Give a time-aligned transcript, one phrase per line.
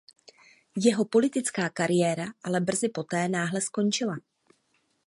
[0.75, 4.17] Jeho politická kariéra ale brzy poté náhle skončila.